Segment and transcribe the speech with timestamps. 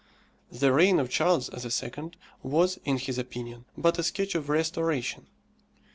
[0.51, 2.09] The reign of Charles II.
[2.41, 5.27] was, in his opinion, but a sketch of restoration.